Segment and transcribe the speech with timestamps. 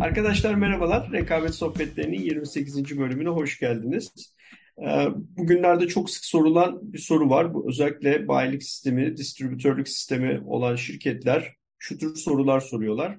[0.00, 1.12] Arkadaşlar merhabalar.
[1.12, 2.98] Rekabet Sohbetleri'nin 28.
[2.98, 4.34] bölümüne hoş geldiniz.
[4.82, 7.54] Ee, bugünlerde çok sık sorulan bir soru var.
[7.54, 13.18] Bu özellikle bayilik sistemi, distribütörlük sistemi olan şirketler şu tür sorular soruyorlar.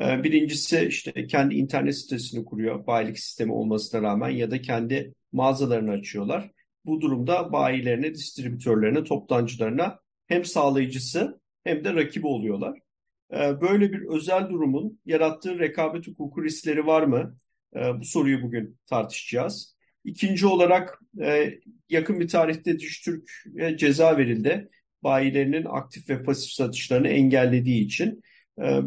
[0.00, 5.90] Ee, birincisi işte kendi internet sitesini kuruyor bayilik sistemi olmasına rağmen ya da kendi mağazalarını
[5.90, 6.50] açıyorlar.
[6.84, 12.87] Bu durumda bayilerine, distribütörlerine, toptancılarına hem sağlayıcısı hem de rakibi oluyorlar.
[13.32, 17.36] Ee, böyle bir özel durumun yarattığı rekabet hukuku riskleri var mı?
[17.76, 19.76] Ee, bu soruyu bugün tartışacağız.
[20.04, 21.54] İkinci olarak e,
[21.88, 24.68] yakın bir tarihte Dijitürk'e ceza verildi.
[25.02, 28.22] Bayilerinin aktif ve pasif satışlarını engellediği için.
[28.62, 28.80] Ee,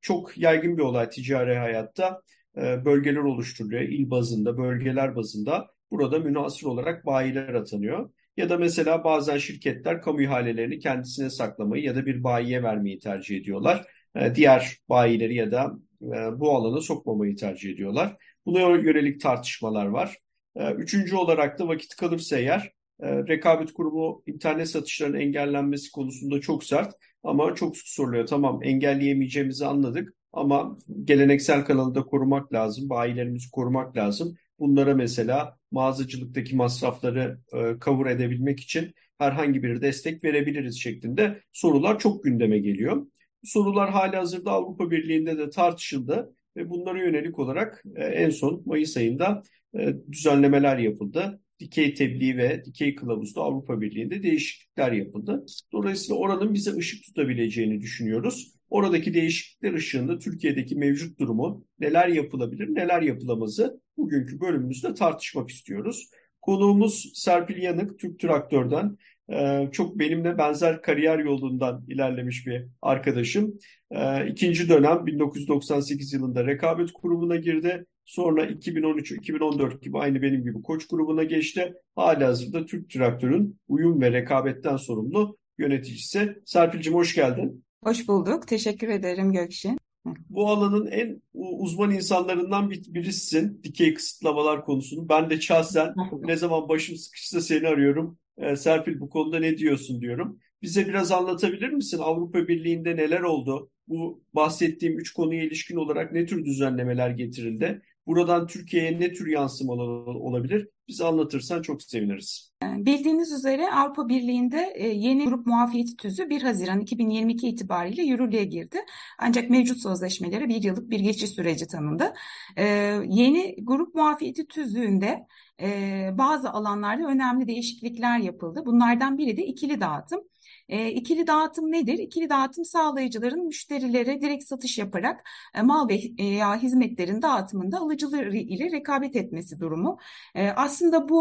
[0.00, 2.22] çok yaygın bir olay ticari hayatta.
[2.56, 3.82] Bölgeler oluşturuluyor.
[3.82, 5.70] il bazında, bölgeler bazında.
[5.90, 8.10] Burada münasır olarak bayiler atanıyor.
[8.36, 13.36] Ya da mesela bazen şirketler kamu ihalelerini kendisine saklamayı ya da bir bayiye vermeyi tercih
[13.36, 13.86] ediyorlar.
[14.16, 18.16] Ee, diğer bayileri ya da e, bu alana sokmamayı tercih ediyorlar.
[18.46, 20.16] Buna yönelik tartışmalar var.
[20.56, 26.64] Ee, üçüncü olarak da vakit kalırsa eğer e, rekabet kurumu internet satışlarının engellenmesi konusunda çok
[26.64, 28.26] sert ama çok sık soruluyor.
[28.26, 34.36] Tamam engelleyemeyeceğimizi anladık ama geleneksel kanalı da korumak lazım, bayilerimizi korumak lazım.
[34.60, 42.24] Bunlara mesela mağazacılıktaki masrafları e, cover edebilmek için herhangi bir destek verebiliriz şeklinde sorular çok
[42.24, 43.06] gündeme geliyor.
[43.44, 48.96] Sorular hali hazırda Avrupa Birliği'nde de tartışıldı ve bunlara yönelik olarak e, en son Mayıs
[48.96, 49.42] ayında
[49.78, 51.40] e, düzenlemeler yapıldı.
[51.60, 55.44] Dikey tebliğ ve dikey kılavuzda Avrupa Birliği'nde değişiklikler yapıldı.
[55.72, 58.54] Dolayısıyla oranın bize ışık tutabileceğini düşünüyoruz.
[58.70, 66.10] Oradaki değişiklikler ışığında Türkiye'deki mevcut durumu neler yapılabilir, neler yapılamazı bugünkü bölümümüzde tartışmak istiyoruz.
[66.40, 68.96] Konuğumuz Serpil Yanık, Türk Traktör'den
[69.32, 73.58] ee, çok benimle benzer kariyer yolundan ilerlemiş bir arkadaşım.
[73.90, 77.86] Ee, ikinci dönem 1998 yılında rekabet kurumuna girdi.
[78.04, 81.74] Sonra 2013-2014 gibi aynı benim gibi koç grubuna geçti.
[81.96, 86.38] Hala hazırda Türk Traktör'ün uyum ve rekabetten sorumlu yöneticisi.
[86.44, 87.64] Serpil'cim hoş geldin.
[87.84, 88.48] Hoş bulduk.
[88.48, 89.78] Teşekkür ederim Gökşin.
[90.04, 93.60] Bu alanın en uzman insanlarından birisisin.
[93.64, 95.08] Dikey kısıtlamalar konusunu.
[95.08, 98.18] Ben de şahsen ne zaman başım sıkışsa seni arıyorum.
[98.38, 100.38] Ee, Serpil bu konuda ne diyorsun diyorum.
[100.62, 101.98] Bize biraz anlatabilir misin?
[101.98, 103.70] Avrupa Birliği'nde neler oldu?
[103.88, 107.82] Bu bahsettiğim üç konuya ilişkin olarak ne tür düzenlemeler getirildi?
[108.06, 110.68] Buradan Türkiye'ye ne tür yansımalar olabilir?
[110.90, 112.52] Bize anlatırsan çok seviniriz.
[112.62, 118.78] Bildiğiniz üzere Avrupa Birliği'nde e, yeni grup muafiyeti tüzü 1 Haziran 2022 itibariyle yürürlüğe girdi.
[119.18, 122.12] Ancak mevcut sözleşmelere bir yıllık bir geçiş süreci tanındı.
[122.56, 122.64] E,
[123.08, 125.26] yeni grup muafiyeti tüzüğünde
[125.60, 128.62] e, bazı alanlarda önemli değişiklikler yapıldı.
[128.66, 130.20] Bunlardan biri de ikili dağıtım.
[130.68, 131.98] E, ikili dağıtım nedir?
[131.98, 138.70] İkili dağıtım sağlayıcıların müşterilere direkt satış yaparak e, mal ve e, hizmetlerin dağıtımında alıcıları ile
[138.70, 139.98] rekabet etmesi durumu.
[140.34, 141.20] E, aslında bu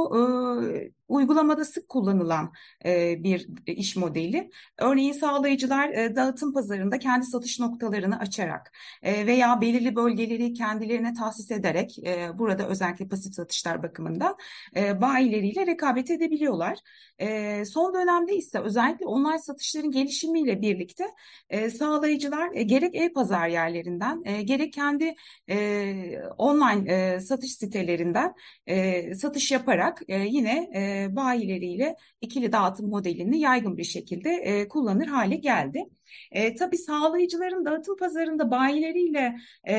[0.73, 2.53] e, uygulamada sık kullanılan
[2.85, 4.49] e, bir iş modeli.
[4.77, 8.71] Örneğin sağlayıcılar e, dağıtım pazarında kendi satış noktalarını açarak
[9.03, 14.35] e, veya belirli bölgeleri kendilerine tahsis ederek e, burada özellikle pasif satışlar bakımından
[14.75, 16.77] e, bayileriyle rekabet edebiliyorlar.
[17.19, 21.05] E, son dönemde ise özellikle online satışların gelişimiyle birlikte
[21.49, 25.15] e, sağlayıcılar e, gerek e-pazar yerlerinden e, gerek kendi
[25.49, 28.33] e, online e, satış sitelerinden
[28.67, 35.07] e, satış yaparak e, yine e, bayileriyle ikili dağıtım modelini yaygın bir şekilde e, kullanır
[35.07, 35.83] hale geldi.
[36.31, 39.35] E, tabii sağlayıcıların dağıtım pazarında bayileriyle
[39.67, 39.75] e,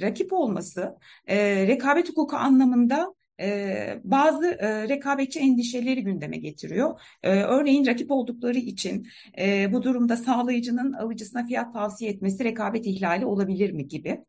[0.00, 0.96] rakip olması
[1.26, 7.00] e, rekabet hukuku anlamında e, bazı e, rekabetçi endişeleri gündeme getiriyor.
[7.22, 9.08] E, örneğin rakip oldukları için
[9.38, 14.20] e, bu durumda sağlayıcının alıcısına fiyat tavsiye etmesi rekabet ihlali olabilir mi gibi.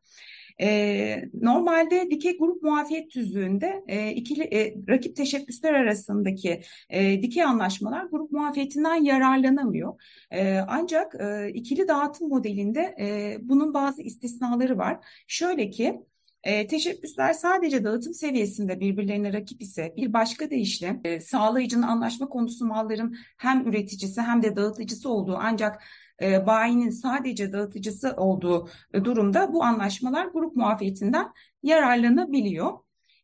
[0.61, 8.05] E, normalde dikey grup muafiyet tüzüğünde e, ikili e, rakip teşebbüsler arasındaki e, dikey anlaşmalar
[8.05, 10.01] grup muafiyetinden yararlanamıyor.
[10.31, 15.05] E, ancak e, ikili dağıtım modelinde e, bunun bazı istisnaları var.
[15.27, 16.01] Şöyle ki
[16.43, 22.65] e, teşebbüsler sadece dağıtım seviyesinde birbirlerine rakip ise bir başka deyişle e, sağlayıcının anlaşma konusu
[22.65, 25.83] malların hem üreticisi hem de dağıtıcısı olduğu ancak
[26.21, 31.27] e, bayinin sadece dağıtıcısı olduğu durumda bu anlaşmalar grup muafiyetinden
[31.63, 32.73] yararlanabiliyor.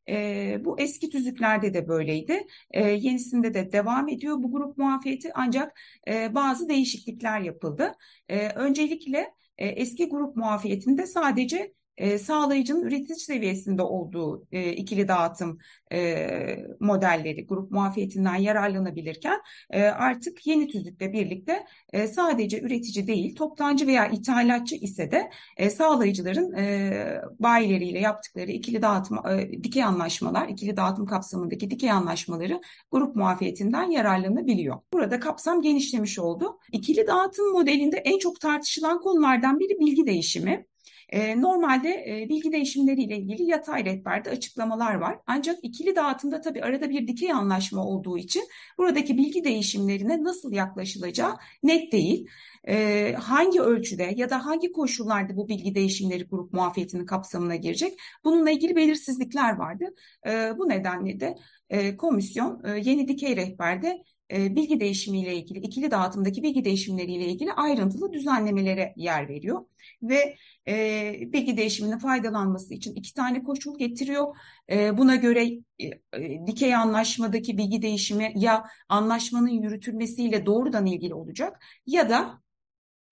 [0.09, 2.47] E, bu eski tüzüklerde de böyleydi.
[2.71, 7.95] E, yenisinde de devam ediyor bu grup muafiyeti ancak e, bazı değişiklikler yapıldı.
[8.29, 11.73] E, öncelikle e, eski grup muafiyetinde sadece
[12.21, 15.59] sağlayıcının üretici seviyesinde olduğu ikili dağıtım
[15.91, 23.87] e, modelleri grup muafiyetinden yararlanabilirken e, artık yeni tüzükle birlikte e, sadece üretici değil toptancı
[23.87, 30.77] veya ithalatçı ise de e, sağlayıcıların e, bayileriyle yaptıkları ikili dağıtım e, dikey anlaşmalar, ikili
[30.77, 34.77] dağıtım kapsamındaki dikey anlaşmaları grup muafiyetinden yararlanabiliyor.
[34.93, 36.59] Burada kapsam genişlemiş oldu.
[36.71, 40.65] İkili dağıtım modelinde en çok tartışılan konulardan biri bilgi değişimi.
[41.09, 45.19] E, normalde e, bilgi değişimleriyle ilgili yatay rehberde açıklamalar var.
[45.27, 48.43] Ancak ikili dağıtımda tabii arada bir dikey anlaşma olduğu için
[48.77, 52.27] buradaki bilgi değişimlerine nasıl yaklaşılacağı net değil.
[52.67, 57.99] E, hangi ölçüde ya da hangi koşullarda bu bilgi değişimleri grup muafiyetinin kapsamına girecek?
[58.23, 59.85] Bununla ilgili belirsizlikler vardı.
[60.27, 61.35] E, bu nedenle de
[61.69, 68.13] e, komisyon e, yeni dikey rehberde bilgi değişimiyle ilgili, ikili dağıtımdaki bilgi değişimleriyle ilgili ayrıntılı
[68.13, 69.65] düzenlemelere yer veriyor.
[70.03, 70.35] Ve
[70.67, 74.35] e, bilgi değişiminin faydalanması için iki tane koşul getiriyor.
[74.71, 75.45] E, buna göre
[75.79, 82.41] e, e, dikey anlaşmadaki bilgi değişimi ya anlaşmanın yürütülmesiyle doğrudan ilgili olacak ya da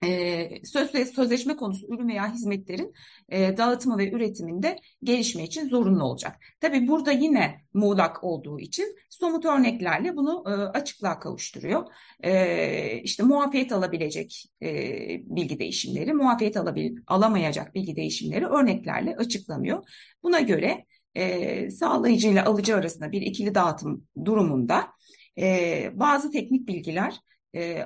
[0.03, 2.93] e, söz sözleşme konusu ürün veya hizmetlerin
[3.29, 6.35] e, dağıtımı ve üretiminde gelişme için zorunlu olacak.
[6.59, 11.85] Tabii burada yine muğlak olduğu için somut örneklerle bunu e, açıklığa kavuşturuyor.
[12.23, 14.69] E, işte muafiyet alabilecek e,
[15.23, 19.89] bilgi değişimleri, muafiyet alabil alamayacak bilgi değişimleri örneklerle açıklanıyor.
[20.23, 20.85] Buna göre
[21.15, 24.87] e, sağlayıcı ile alıcı arasında bir ikili dağıtım durumunda
[25.39, 27.15] e, bazı teknik bilgiler,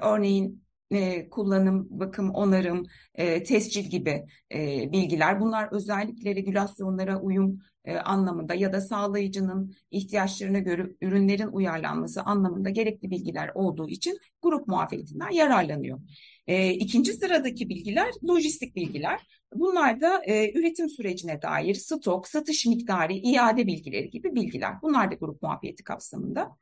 [0.02, 0.61] örneğin
[0.92, 2.86] e, kullanım, bakım, onarım,
[3.16, 5.40] e, tescil gibi e, bilgiler.
[5.40, 13.12] Bunlar özellikle regülasyonlara uyum e, anlamında ya da sağlayıcının ihtiyaçlarına göre ürünlerin uyarlanması anlamında gerekli
[13.12, 16.00] bilgiler olduğu için grup muafiyetinden yararlanıyor.
[16.48, 19.20] E, ikinci sıradaki bilgiler lojistik bilgiler.
[19.56, 24.82] Bunlar da e, üretim sürecine dair stok, satış miktarı, iade bilgileri gibi bilgiler.
[24.82, 26.58] Bunlar da grup muafiyeti kapsamında.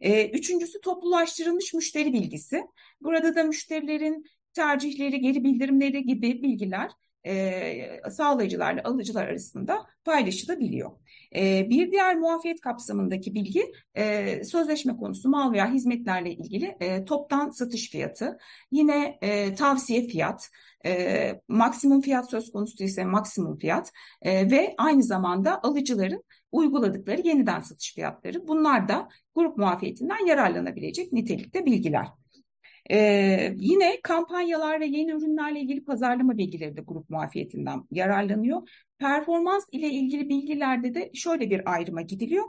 [0.00, 2.62] E, üçüncüsü toplulaştırılmış müşteri bilgisi.
[3.00, 6.90] Burada da müşterilerin tercihleri, geri bildirimleri gibi bilgiler
[7.26, 10.90] e, sağlayıcılarla alıcılar arasında paylaşılabiliyor.
[11.36, 17.50] E, bir diğer muafiyet kapsamındaki bilgi e, sözleşme konusu mal veya hizmetlerle ilgili e, toptan
[17.50, 18.38] satış fiyatı,
[18.72, 20.50] yine e, tavsiye fiyat,
[20.86, 23.92] e, maksimum fiyat söz konusu ise maksimum fiyat
[24.22, 28.48] e, ve aynı zamanda alıcıların uyguladıkları yeniden satış fiyatları.
[28.48, 32.06] Bunlar da grup muafiyetinden yararlanabilecek nitelikte bilgiler.
[32.90, 38.68] Ee, yine kampanyalar ve yeni ürünlerle ilgili pazarlama bilgileri de grup muafiyetinden yararlanıyor.
[38.98, 42.44] Performans ile ilgili bilgilerde de şöyle bir ayrıma gidiliyor.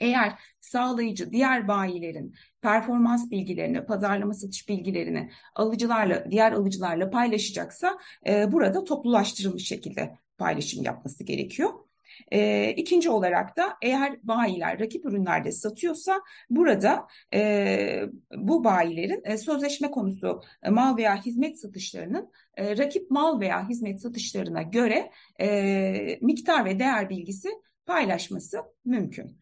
[0.00, 8.84] Eğer sağlayıcı diğer bayilerin performans bilgilerini, pazarlama satış bilgilerini alıcılarla, diğer alıcılarla paylaşacaksa e, burada
[8.84, 11.89] toplulaştırılmış şekilde paylaşım yapması gerekiyor.
[12.32, 16.20] E, ikinci olarak da eğer bayiler rakip ürünlerde satıyorsa
[16.50, 18.02] burada e,
[18.36, 24.02] bu bayilerin e, sözleşme konusu e, mal veya hizmet satışlarının e, rakip mal veya hizmet
[24.02, 27.48] satışlarına göre e, miktar ve değer bilgisi
[27.86, 29.40] paylaşması mümkün.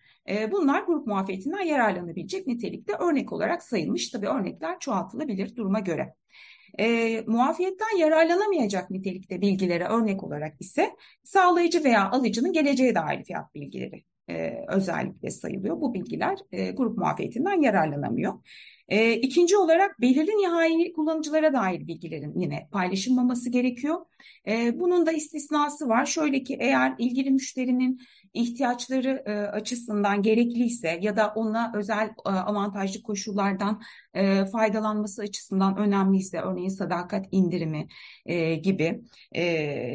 [0.52, 4.08] Bunlar grup muafiyetinden yararlanabilecek nitelikte örnek olarak sayılmış.
[4.08, 6.14] Tabii örnekler çoğaltılabilir duruma göre.
[6.81, 10.91] E, muafiyetten yararlanamayacak nitelikte bilgilere örnek olarak ise
[11.25, 15.81] sağlayıcı veya alıcının geleceğe dair fiyat bilgileri e, özellikle sayılıyor.
[15.81, 18.35] Bu bilgiler e, grup muafiyetinden yararlanamıyor.
[18.88, 23.96] E, ikinci olarak belirli nihai kullanıcılara dair bilgilerin yine paylaşılmaması gerekiyor.
[24.48, 26.06] E, bunun da istisnası var.
[26.06, 28.01] Şöyle ki eğer ilgili müşterinin
[28.35, 33.82] ihtiyaçları e, açısından gerekliyse ya da ona özel e, avantajlı koşullardan
[34.15, 37.89] e, faydalanması açısından önemliyse örneğin sadakat indirimi
[38.27, 39.01] e, gibi
[39.32, 39.43] e,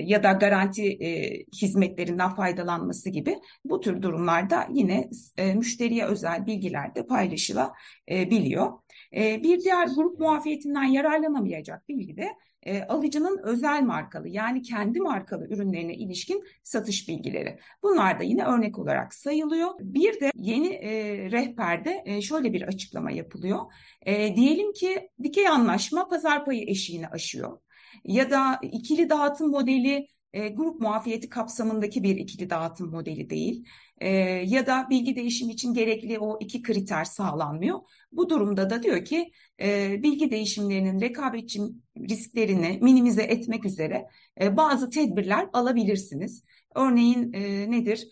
[0.05, 3.35] ya da garanti e, hizmetlerinden faydalanması gibi
[3.65, 8.71] bu tür durumlarda yine e, müşteriye özel bilgiler de paylaşılabiliyor.
[9.15, 12.29] E, bir diğer grup muafiyetinden yararlanamayacak bilgi de
[12.65, 17.59] e, alıcının özel markalı yani kendi markalı ürünlerine ilişkin satış bilgileri.
[17.83, 19.71] Bunlar da yine örnek olarak sayılıyor.
[19.79, 20.91] Bir de yeni e,
[21.31, 23.59] rehberde e, şöyle bir açıklama yapılıyor.
[24.05, 27.57] E, diyelim ki dikey anlaşma pazar payı eşiğini aşıyor
[28.05, 33.65] ya da ikili dağıtım modeli e, grup muafiyeti kapsamındaki bir ikili dağıtım modeli değil
[33.97, 34.09] e,
[34.45, 37.79] ya da bilgi değişimi için gerekli o iki kriter sağlanmıyor.
[38.11, 41.61] Bu durumda da diyor ki e, bilgi değişimlerinin rekabetçi
[42.09, 44.07] risklerini minimize etmek üzere
[44.41, 46.43] bazı tedbirler alabilirsiniz.
[46.75, 47.31] Örneğin
[47.71, 48.07] nedir?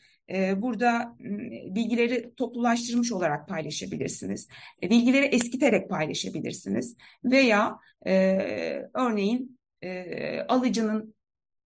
[0.58, 1.16] Burada
[1.76, 4.48] bilgileri toplulaştırmış olarak paylaşabilirsiniz.
[4.82, 6.96] Bilgileri eskiterek paylaşabilirsiniz.
[7.24, 7.80] Veya
[8.94, 9.60] örneğin
[10.48, 11.16] alıcının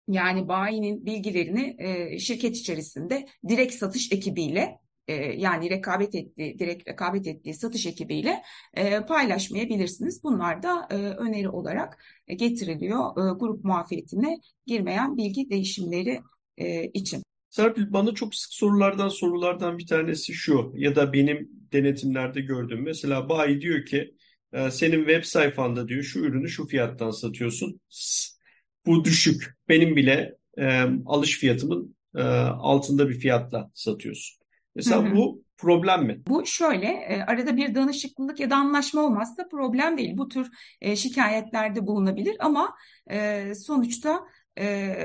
[0.07, 7.27] yani bayinin bilgilerini e, şirket içerisinde direkt satış ekibiyle e, yani rekabet ettiği, direkt rekabet
[7.27, 8.41] ettiği satış ekibiyle
[8.74, 10.24] e, paylaşmayabilirsiniz.
[10.24, 16.21] Bunlar da e, öneri olarak getiriliyor e, grup muafiyetine girmeyen bilgi değişimleri
[16.57, 17.24] e, için.
[17.50, 23.29] Serpil bana çok sık sorulardan sorulardan bir tanesi şu ya da benim denetimlerde gördüğüm mesela
[23.29, 24.15] bayi diyor ki
[24.71, 27.79] senin web sayfanda diyor şu ürünü şu fiyattan satıyorsun.
[28.86, 29.56] Bu düşük.
[29.70, 34.38] Benim bile e, alış fiyatımın e, altında bir fiyatla satıyorsun.
[34.75, 35.15] Mesela hı hı.
[35.15, 36.22] bu problem mi?
[36.27, 40.18] Bu şöyle e, arada bir danışıklılık ya da anlaşma olmazsa problem değil.
[40.18, 40.48] Bu tür
[40.82, 42.75] e, şikayetlerde bulunabilir ama
[43.12, 44.20] e, sonuçta
[44.60, 44.96] e,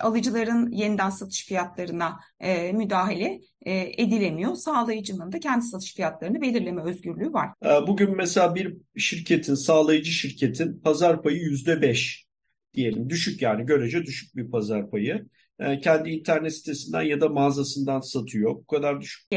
[0.00, 4.54] alıcıların yeniden satış fiyatlarına e, müdahale e, edilemiyor.
[4.54, 7.50] Sağlayıcının da kendi satış fiyatlarını belirleme özgürlüğü var.
[7.86, 12.29] Bugün mesela bir şirketin, sağlayıcı şirketin pazar payı yüzde beş
[12.74, 13.10] diyelim.
[13.10, 15.26] Düşük yani görece düşük bir pazar payı.
[15.58, 18.54] E, kendi internet sitesinden ya da mağazasından satıyor.
[18.54, 19.32] Bu kadar düşük.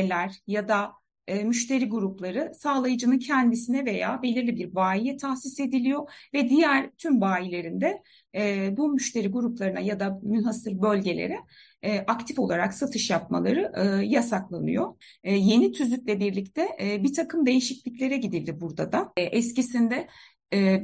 [0.48, 0.92] Ya da
[1.28, 8.04] e, müşteri grupları sağlayıcının kendisine veya belirli bir bayiye tahsis ediliyor ve diğer tüm bayilerinde
[8.36, 11.40] e, bu müşteri gruplarına ya da münhasır bölgelere
[11.82, 14.96] e, aktif olarak satış yapmaları e, yasaklanıyor.
[15.24, 19.14] E, yeni tüzükle birlikte e, bir takım değişikliklere gidildi burada da.
[19.18, 20.08] E, eskisinde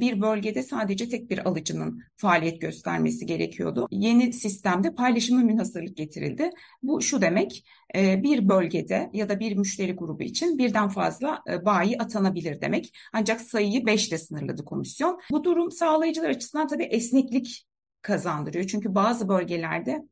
[0.00, 3.88] bir bölgede sadece tek bir alıcının faaliyet göstermesi gerekiyordu.
[3.90, 6.50] Yeni sistemde paylaşımlı münhasırlık getirildi.
[6.82, 7.64] Bu şu demek
[7.96, 12.94] e, bir bölgede ya da bir müşteri grubu için birden fazla e, bayi atanabilir demek.
[13.12, 15.20] Ancak sayıyı 5 ile sınırladı komisyon.
[15.30, 17.66] Bu durum sağlayıcılar açısından tabii esneklik
[18.02, 18.66] kazandırıyor.
[18.66, 20.02] Çünkü bazı bölgelerde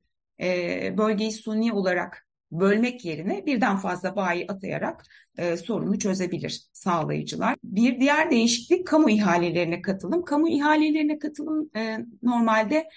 [0.99, 5.05] bölgeyi suni olarak bölmek yerine birden fazla bayi atayarak
[5.39, 7.57] e, sorunu çözebilir sağlayıcılar.
[7.65, 10.25] Bir diğer değişiklik kamu ihalelerine katılım.
[10.25, 12.89] Kamu ihalelerine katılım e, normalde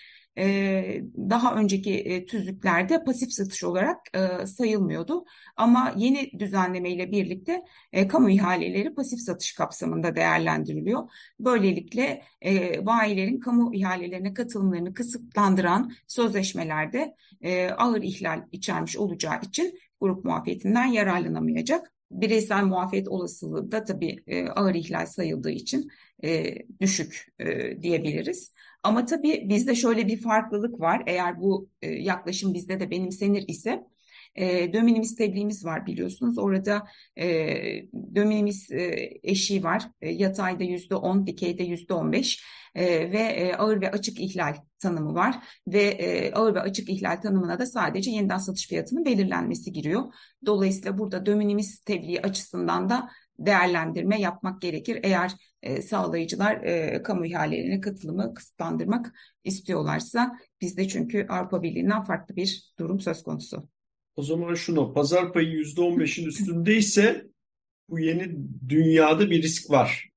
[1.30, 3.98] daha önceki tüzüklerde pasif satış olarak
[4.46, 5.26] sayılmıyordu.
[5.56, 7.62] Ama yeni düzenlemeyle birlikte
[8.08, 11.10] kamu ihaleleri pasif satış kapsamında değerlendiriliyor.
[11.40, 12.24] Böylelikle
[12.86, 17.16] bayilerin kamu ihalelerine katılımlarını kısıtlandıran sözleşmelerde
[17.78, 21.94] ağır ihlal içermiş olacağı için grup muafiyetinden yararlanamayacak.
[22.12, 24.24] Bireysel muafiyet olasılığı da tabii
[24.56, 25.92] ağır ihlal sayıldığı için
[26.82, 27.28] düşük
[27.82, 28.54] diyebiliriz.
[28.84, 31.04] Ama tabii bizde şöyle bir farklılık var.
[31.08, 33.84] Eğer bu e, yaklaşım bizde de benimsenir ise
[34.36, 36.38] e, döminimiz tebliğimiz var biliyorsunuz.
[36.38, 37.28] Orada e,
[38.16, 39.84] döminimiz e, eşiği var.
[40.02, 42.44] E, yatayda yüzde on, dikeyde yüzde on beş
[42.76, 45.36] ve e, ağır ve açık ihlal tanımı var.
[45.68, 50.04] Ve e, ağır ve açık ihlal tanımına da sadece yeniden satış fiyatının belirlenmesi giriyor.
[50.46, 53.10] Dolayısıyla burada döminimiz tebliği açısından da
[53.46, 55.00] değerlendirme yapmak gerekir.
[55.04, 55.32] Eğer
[55.64, 63.00] e, sağlayıcılar e, kamu ihalelerine katılımı kısıtlandırmak istiyorlarsa bizde çünkü Avrupa Birliği'nden farklı bir durum
[63.00, 63.68] söz konusu.
[64.16, 67.26] O zaman şunu pazar payı %15'in üstündeyse
[67.90, 68.38] bu yeni
[68.70, 70.10] dünyada bir risk var.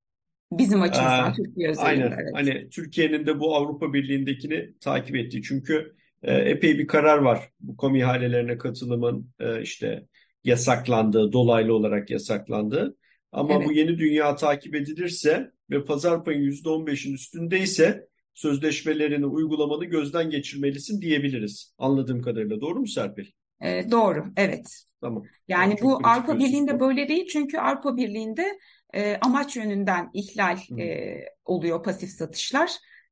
[0.51, 1.87] Bizim açımızdan ee, Türkiye özelinde.
[1.87, 2.11] Aynen.
[2.11, 2.31] Evet.
[2.33, 5.41] Hani Türkiye'nin de bu Avrupa Birliği'ndekini takip ettiği.
[5.41, 7.49] Çünkü e, epey bir karar var.
[7.59, 10.05] Bu kamu ihalelerine katılımın e, işte
[10.43, 12.97] yasaklandığı, dolaylı olarak yasaklandığı.
[13.35, 13.67] Ama evet.
[13.67, 21.73] bu yeni dünya takip edilirse ve pazar payı %15'in üstündeyse sözleşmelerini uygulamanı gözden geçirmelisin diyebiliriz.
[21.77, 22.61] Anladığım kadarıyla.
[22.61, 23.25] Doğru mu Serpil?
[23.61, 24.83] E, doğru, evet.
[25.01, 25.23] Tamam.
[25.47, 28.59] Yani yani bu Avrupa Birliği'nde böyle değil çünkü Avrupa Birliği'nde
[28.93, 32.71] e, amaç yönünden ihlal e, oluyor pasif satışlar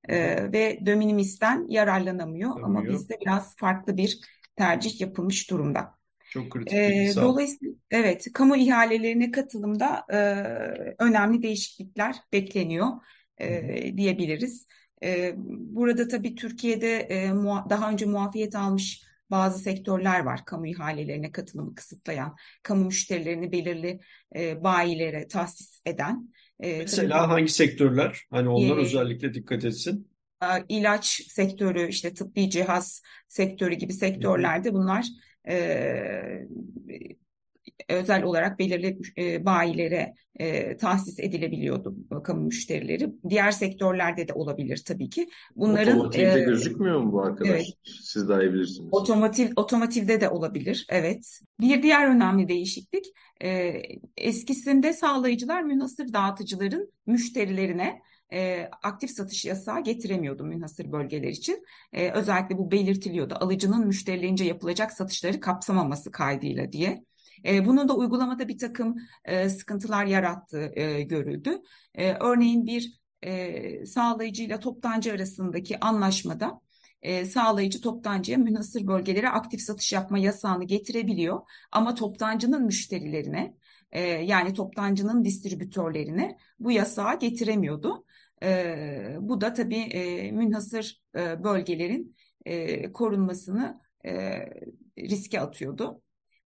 [0.10, 0.18] e,
[0.52, 2.50] ve döminimisten yararlanamıyor.
[2.50, 2.68] Anlıyor.
[2.68, 4.20] Ama bizde biraz farklı bir
[4.56, 6.03] tercih yapılmış durumda.
[6.34, 10.18] Çok kritik bir Dolayısıyla evet kamu ihalelerine katılımda e,
[11.00, 12.88] önemli değişiklikler bekleniyor
[13.38, 14.68] e, diyebiliriz.
[15.04, 17.30] E, burada tabii Türkiye'de e,
[17.70, 24.00] daha önce muafiyet almış bazı sektörler var kamu ihalelerine katılımı kısıtlayan, kamu müşterilerini belirli
[24.36, 26.34] e, bayilere tahsis eden.
[26.60, 28.26] E, Mesela tabii, hangi sektörler?
[28.30, 30.14] Hani onlar e, özellikle dikkat etsin.
[30.70, 35.06] İlaç sektörü, işte tıbbi cihaz sektörü gibi sektörlerde bunlar
[35.48, 36.48] e,
[37.90, 43.14] özel olarak belirli e, bayilere e, tahsis edilebiliyordu kamu müşterileri.
[43.30, 45.28] Diğer sektörlerde de olabilir tabii ki.
[45.56, 47.50] Bunların Otomotivde e, gözükmüyor mu bu arkadaş?
[47.50, 47.66] Evet.
[47.84, 48.90] Siz daha iyi bilirsiniz.
[48.92, 51.40] Otomotiv, otomotivde de olabilir, evet.
[51.60, 53.06] Bir diğer önemli değişiklik,
[53.44, 53.82] e,
[54.18, 58.02] eskisinde sağlayıcılar münhasır dağıtıcıların müşterilerine
[58.34, 61.66] e, aktif satış yasağı getiremiyordu münhasır bölgeler için.
[61.94, 63.36] E, özellikle bu belirtiliyordu.
[63.40, 67.04] Alıcının müşterilerince yapılacak satışları kapsamaması kaydıyla diye.
[67.46, 71.62] E, bunun da uygulamada bir takım e, sıkıntılar yarattığı e, görüldü.
[71.96, 76.62] E, örneğin bir e, sağlayıcıyla toptancı arasındaki anlaşmada
[77.02, 81.42] e, sağlayıcı toptancıya münhasır bölgelere aktif satış yapma yasağını getirebiliyor.
[81.72, 83.54] Ama toptancının müşterilerine
[83.92, 88.06] e, yani toptancının distribütörlerine bu yasağı getiremiyordu.
[89.20, 94.40] Bu da tabii e, münhasır e, bölgelerin e, korunmasını e,
[94.98, 96.02] riske atıyordu.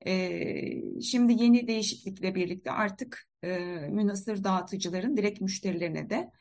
[0.08, 3.58] E, şimdi yeni değişiklikle birlikte artık e,
[3.90, 6.32] münhasır dağıtıcıların direkt müşterilerine de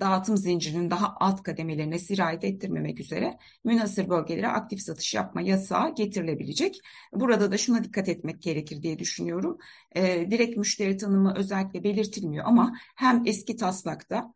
[0.00, 6.80] dağıtım zincirinin daha alt kademelerine sirayet ettirmemek üzere münhasır bölgelere aktif satış yapma yasağı getirilebilecek.
[7.12, 9.58] Burada da şuna dikkat etmek gerekir diye düşünüyorum.
[9.96, 14.34] E, direkt müşteri tanımı özellikle belirtilmiyor ama hem eski taslakta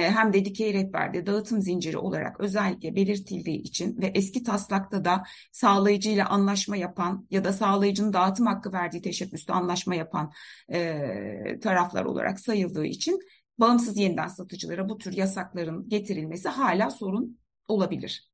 [0.00, 5.22] hem de dikey rehberde dağıtım zinciri olarak özellikle belirtildiği için ve eski taslakta da
[5.52, 10.32] sağlayıcıyla anlaşma yapan ya da sağlayıcının dağıtım hakkı verdiği teşebbüste anlaşma yapan
[10.72, 13.20] e, taraflar olarak sayıldığı için
[13.58, 18.30] bağımsız yeniden satıcılara bu tür yasakların getirilmesi hala sorun olabilir.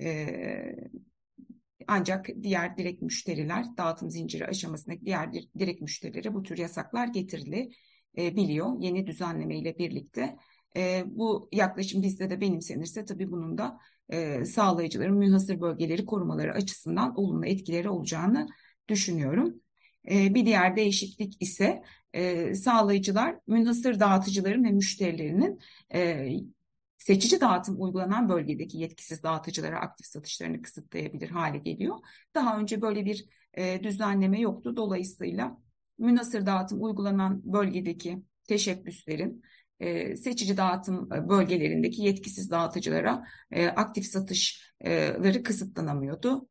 [0.00, 0.74] Ee,
[1.88, 9.06] ancak diğer direkt müşteriler dağıtım zinciri aşamasındaki diğer direkt müşterilere bu tür yasaklar getirilebiliyor yeni
[9.06, 10.36] düzenleme ile birlikte.
[10.76, 17.18] E, bu yaklaşım bizde de benimsenirse tabii bunun da e, sağlayıcıların münhasır bölgeleri korumaları açısından
[17.18, 18.48] olumlu etkileri olacağını
[18.88, 19.60] düşünüyorum.
[20.10, 25.60] E, bir diğer değişiklik ise e, sağlayıcılar münhasır dağıtıcıların ve müşterilerinin
[25.94, 26.28] e,
[26.98, 31.96] seçici dağıtım uygulanan bölgedeki yetkisiz dağıtıcılara aktif satışlarını kısıtlayabilir hale geliyor.
[32.34, 34.76] Daha önce böyle bir e, düzenleme yoktu.
[34.76, 35.58] Dolayısıyla
[35.98, 39.42] münhasır dağıtım uygulanan bölgedeki teşebbüslerin
[39.82, 46.48] e, seçici dağıtım e, bölgelerindeki yetkisiz dağıtıcılara e, aktif satışları kısıtlanamıyordu.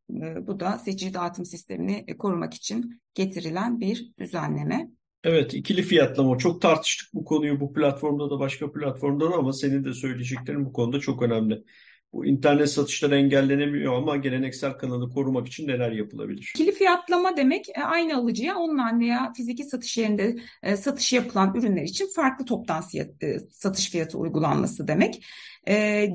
[0.48, 4.90] Bu da seçici dağıtım sistemini korumak için getirilen bir düzenleme.
[5.24, 6.38] Evet, ikili fiyatlama.
[6.38, 10.74] Çok tartıştık bu konuyu bu platformda da başka platformda da ama senin de söyleyeceklerin bu
[10.74, 11.64] konuda çok önemli.
[12.14, 16.52] Bu internet satışları engellenemiyor ama geleneksel kanalı korumak için neler yapılabilir?
[16.56, 21.84] İkili fiyatlama demek e, aynı alıcıya online veya fiziki satış yerinde e, satış yapılan ürünler
[21.84, 22.84] için farklı toptan
[23.22, 25.26] e, satış fiyatı uygulanması demek.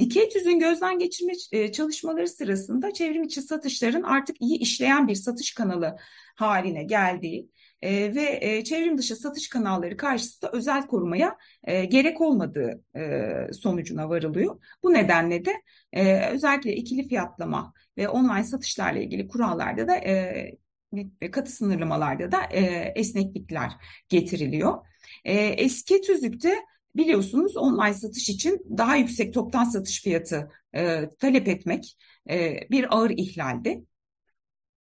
[0.01, 1.33] Dikey tüzün gözden geçirme
[1.73, 5.97] çalışmaları sırasında çevrim içi satışların artık iyi işleyen bir satış kanalı
[6.35, 7.49] haline geldiği
[7.83, 14.09] e, ve e, çevrim dışı satış kanalları karşısında özel korumaya e, gerek olmadığı e, sonucuna
[14.09, 14.61] varılıyor.
[14.83, 15.53] Bu nedenle de
[15.93, 22.61] e, özellikle ikili fiyatlama ve online satışlarla ilgili kurallarda da e, katı sınırlamalarda da e,
[22.97, 23.73] esneklikler
[24.09, 24.87] getiriliyor.
[25.25, 26.55] E, eski tüzükte
[26.97, 31.99] biliyorsunuz online satış için daha yüksek toptan satış fiyatı e, talep etmek
[32.31, 33.85] e, bir ağır ihlaldi.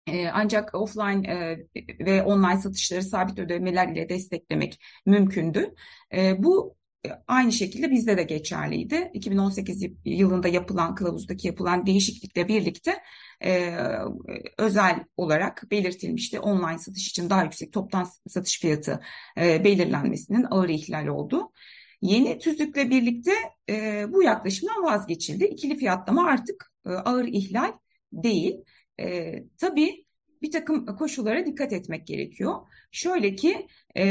[0.08, 1.60] Ee, ancak offline e,
[2.06, 5.76] ve online satışları sabit ödemeler ile desteklemek mümkündü.
[6.14, 9.12] Ee, bu e, aynı şekilde bizde de geçerliydi.
[9.14, 13.04] 2018 yılında yapılan kılavuzdaki yapılan değişiklikle birlikte
[13.44, 13.78] e,
[14.58, 16.40] özel olarak belirtilmişti.
[16.40, 19.00] Online satış için daha yüksek toptan satış fiyatı
[19.38, 21.52] belirlenmesinin ağır ihlal oldu.
[22.02, 23.32] Yeni tüzükle birlikte
[24.08, 25.46] bu yaklaşımdan vazgeçildi.
[25.46, 27.74] İkili fiyatlama artık ağır ihlal
[28.14, 28.56] değil.
[29.00, 30.06] E, tabii
[30.42, 32.56] bir takım koşullara dikkat etmek gerekiyor.
[32.92, 34.04] Şöyle ki e,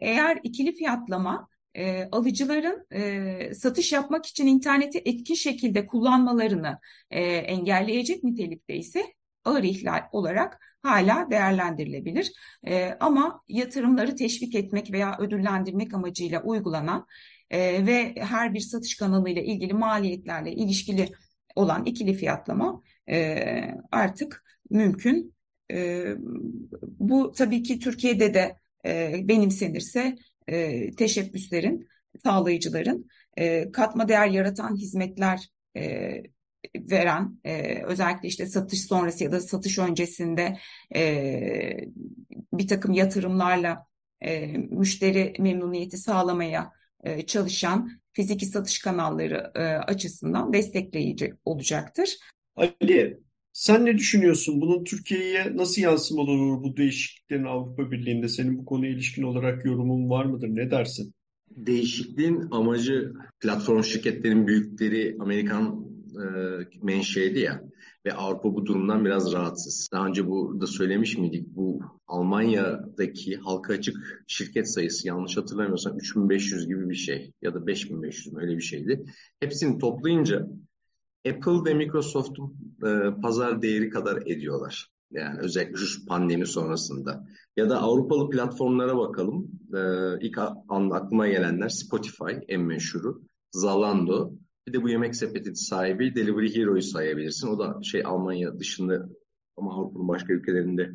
[0.00, 6.78] eğer ikili fiyatlama e, alıcıların e, satış yapmak için interneti etkin şekilde kullanmalarını
[7.10, 9.02] e, engelleyecek nitelikte ise
[9.44, 12.32] ağır ihlal olarak hala değerlendirilebilir.
[12.66, 17.06] E, ama yatırımları teşvik etmek veya ödüllendirmek amacıyla uygulanan
[17.50, 21.08] e, ve her bir satış kanalıyla ilgili maliyetlerle ilişkili
[21.54, 25.34] olan ikili fiyatlama e, artık mümkün.
[25.72, 26.06] E,
[26.82, 30.16] bu tabii ki Türkiye'de de e, benimsenirse
[30.46, 31.88] e, teşebbüslerin,
[32.22, 36.22] sağlayıcıların e, katma değer yaratan hizmetler e,
[36.76, 40.58] veren e, özellikle işte satış sonrası ya da satış öncesinde
[40.94, 41.76] e,
[42.52, 43.86] bir takım yatırımlarla
[44.20, 46.72] e, müşteri memnuniyeti sağlamaya
[47.04, 52.16] e, çalışan fiziki satış kanalları e, açısından destekleyici olacaktır.
[52.58, 53.20] Ali,
[53.52, 54.60] sen ne düşünüyorsun?
[54.60, 58.28] Bunun Türkiye'ye nasıl yansımalı olur bu değişikliklerin Avrupa Birliği'nde?
[58.28, 60.48] Senin bu konuya ilişkin olarak yorumun var mıdır?
[60.48, 61.14] Ne dersin?
[61.50, 66.24] Değişikliğin amacı platform şirketlerin büyükleri Amerikan e,
[66.82, 67.62] menşeiydi ya
[68.06, 69.88] ve Avrupa bu durumdan biraz rahatsız.
[69.92, 71.46] Daha önce burada söylemiş miydik?
[71.48, 78.36] Bu Almanya'daki halka açık şirket sayısı yanlış hatırlamıyorsam 3500 gibi bir şey ya da 5500
[78.36, 79.04] öyle bir şeydi.
[79.40, 80.48] Hepsini toplayınca
[81.30, 84.90] Apple ve Microsoft'un e, pazar değeri kadar ediyorlar.
[85.10, 87.26] Yani özellikle şu pandemi sonrasında.
[87.56, 89.50] Ya da Avrupalı platformlara bakalım.
[89.74, 89.80] E,
[90.20, 90.38] ilk
[90.68, 94.32] an aklıma gelenler Spotify en meşhuru, Zalando,
[94.68, 97.48] Bir de bu yemek sepeti sahibi Delivery Hero'yu sayabilirsin.
[97.48, 99.08] O da şey Almanya dışında
[99.56, 100.90] ama Avrupa'nın başka ülkelerinde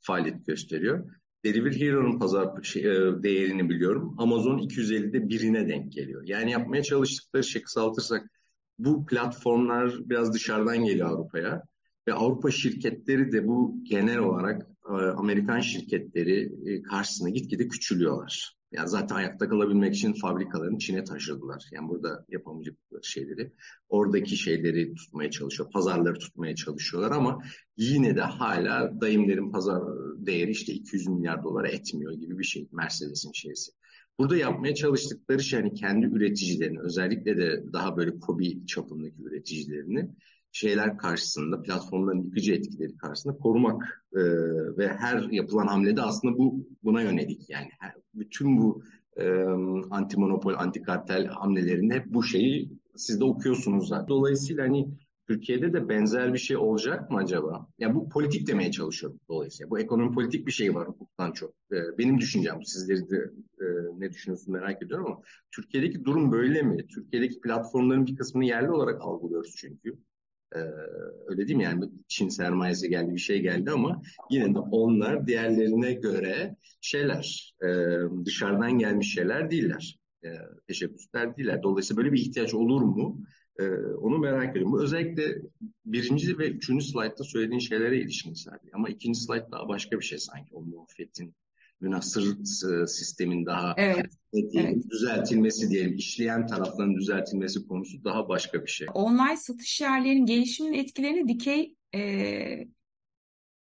[0.00, 1.10] faaliyet gösteriyor.
[1.44, 4.14] Delivery Hero'nun pazar şey, e, değerini biliyorum.
[4.18, 6.22] Amazon 250'de birine denk geliyor.
[6.26, 8.30] Yani yapmaya çalıştıkları şey kısaltırsak
[8.78, 11.62] bu platformlar biraz dışarıdan geliyor Avrupa'ya.
[12.08, 18.56] Ve Avrupa şirketleri de bu genel olarak e, Amerikan şirketleri e, karşısına gitgide küçülüyorlar.
[18.72, 21.64] Yani zaten ayakta kalabilmek için fabrikalarını Çin'e taşıdılar.
[21.72, 23.52] Yani burada yapamayacakları şeyleri,
[23.88, 27.42] oradaki şeyleri tutmaya çalışıyor, pazarları tutmaya çalışıyorlar ama
[27.76, 29.82] yine de hala dayımların pazar
[30.18, 33.72] değeri işte 200 milyar dolara etmiyor gibi bir şey Mercedes'in şeysi.
[34.18, 40.10] Burada yapmaya çalıştıkları şey hani kendi üreticilerini özellikle de daha böyle kobi çapındaki üreticilerini
[40.52, 44.20] şeyler karşısında, platformların yıkıcı etkileri karşısında korumak e,
[44.78, 47.50] ve her yapılan hamlede aslında bu buna yönelik.
[47.50, 48.82] Yani her, bütün bu
[49.16, 49.30] e,
[49.90, 54.08] anti monopol, anti kartel hamlelerinde hep bu şeyi siz de okuyorsunuz zaten.
[54.08, 54.88] Dolayısıyla hani
[55.28, 57.66] Türkiye'de de benzer bir şey olacak mı acaba?
[57.78, 59.70] Ya bu politik demeye çalışıyorum dolayısıyla.
[59.70, 61.54] Bu ekonomi politik bir şey var hukuktan çok.
[61.72, 63.16] Ee, benim düşüncem, sizleri de
[63.60, 63.64] e,
[63.98, 66.86] ne düşünüyorsunuz merak ediyorum ama Türkiye'deki durum böyle mi?
[66.86, 69.98] Türkiye'deki platformların bir kısmını yerli olarak algılıyoruz çünkü.
[70.56, 70.58] Ee,
[71.26, 71.64] öyle değil mi?
[71.64, 77.66] Yani Çin sermayesi geldi, bir şey geldi ama yine de onlar diğerlerine göre şeyler, e,
[78.24, 79.98] dışarıdan gelmiş şeyler değiller.
[80.24, 80.28] E,
[80.68, 81.62] teşebbüsler değiller.
[81.62, 83.20] Dolayısıyla böyle bir ihtiyaç olur mu?
[83.58, 83.64] E,
[83.96, 84.72] onu merak ediyorum.
[84.72, 85.36] Bu özellikle
[85.84, 88.70] birinci ve üçüncü slaytta söylediğin şeylere ilişkin sadece.
[88.72, 90.54] Ama ikinci slayt daha başka bir şey sanki.
[90.54, 91.34] O muhabbetin
[91.80, 92.44] münasır
[92.86, 94.06] sistemin daha evet,
[94.54, 94.90] evet.
[94.90, 98.86] düzeltilmesi diyelim, işleyen tarafların düzeltilmesi konusu daha başka bir şey.
[98.94, 102.00] Online satış yerlerinin gelişiminin etkilerini dikey e,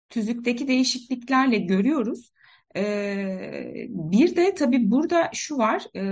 [0.08, 2.32] tüzükteki değişikliklerle görüyoruz.
[2.76, 6.02] E, bir de tabii burada şu var, e,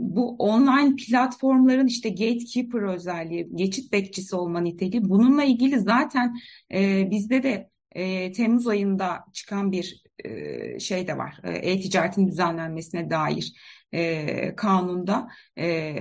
[0.00, 6.36] bu online platformların işte gatekeeper özelliği, geçit bekçisi olma niteliği bununla ilgili zaten
[6.72, 11.40] e, bizde de e, Temmuz ayında çıkan bir e, şey de var.
[11.44, 13.52] E-ticaretin düzenlenmesine dair
[13.92, 15.94] e, kanunda e,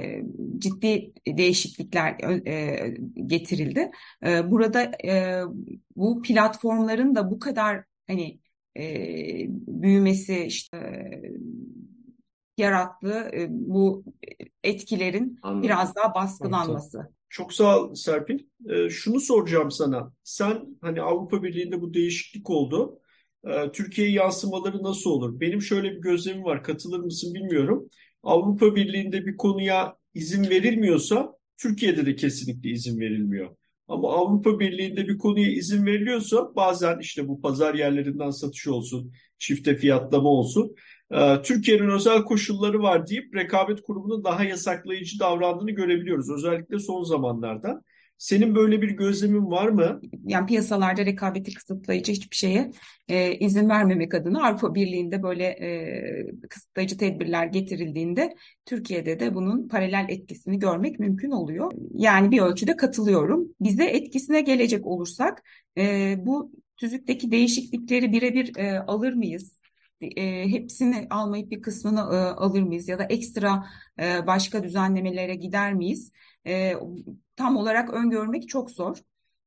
[0.58, 2.16] ciddi değişiklikler
[2.48, 2.94] e,
[3.26, 3.92] getirildi.
[4.26, 5.44] E, burada e,
[5.96, 8.40] bu platformların da bu kadar hani
[8.78, 11.22] e, büyümesi işte e,
[12.60, 14.04] yarattığı e, bu
[14.64, 15.64] etkilerin Anladım.
[15.64, 16.98] biraz daha baskılanması.
[16.98, 17.14] Anladım.
[17.30, 18.40] Çok sağ ol Serpil.
[18.70, 20.14] Ee, şunu soracağım sana.
[20.24, 23.00] Sen hani Avrupa Birliği'nde bu değişiklik oldu.
[23.48, 25.40] Ee, Türkiye'ye yansımaları nasıl olur?
[25.40, 26.64] Benim şöyle bir gözlemim var.
[26.64, 27.88] Katılır mısın bilmiyorum.
[28.24, 33.56] Avrupa Birliği'nde bir konuya izin verilmiyorsa Türkiye'de de kesinlikle izin verilmiyor.
[33.88, 39.76] Ama Avrupa Birliği'nde bir konuya izin veriliyorsa bazen işte bu pazar yerlerinden satış olsun, çifte
[39.76, 40.76] fiyatlama olsun
[41.44, 46.30] Türkiye'nin özel koşulları var deyip rekabet kurumunun daha yasaklayıcı davrandığını görebiliyoruz.
[46.30, 47.84] Özellikle son zamanlarda.
[48.20, 50.02] Senin böyle bir gözlemin var mı?
[50.26, 52.72] Yani piyasalarda rekabeti kısıtlayıcı hiçbir şeye
[53.08, 60.06] e, izin vermemek adına Avrupa Birliği'nde böyle e, kısıtlayıcı tedbirler getirildiğinde Türkiye'de de bunun paralel
[60.10, 61.72] etkisini görmek mümkün oluyor.
[61.94, 63.48] Yani bir ölçüde katılıyorum.
[63.62, 65.44] Bize etkisine gelecek olursak
[65.78, 69.59] e, bu tüzükteki değişiklikleri birebir e, alır mıyız?
[70.02, 73.66] E, hepsini almayıp bir kısmını e, alır mıyız ya da ekstra
[74.00, 76.12] e, başka düzenlemelere gider miyiz?
[76.48, 76.74] E,
[77.36, 78.98] tam olarak öngörmek çok zor.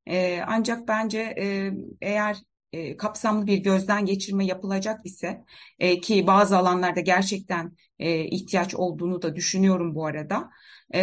[0.06, 2.36] E, ancak bence e, eğer
[2.72, 5.44] e, kapsamlı bir gözden geçirme yapılacak ise
[5.78, 10.50] e, ki bazı alanlarda gerçekten e, ihtiyaç olduğunu da düşünüyorum bu arada.
[10.94, 11.00] E,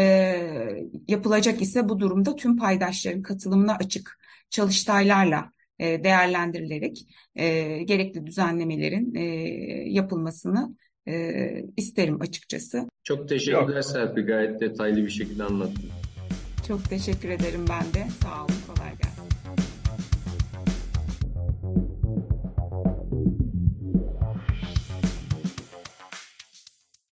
[1.07, 6.97] yapılacak ise bu durumda tüm paydaşların katılımına açık çalıştaylarla e, değerlendirilerek
[7.35, 9.23] e, gerekli düzenlemelerin e,
[9.89, 10.75] yapılmasını
[11.77, 12.89] isterim açıkçası.
[13.03, 14.25] Çok teşekkürler Serpil.
[14.25, 15.89] Gayet detaylı bir şekilde anlattın.
[16.67, 18.07] Çok teşekkür ederim ben de.
[18.21, 18.59] Sağ olun.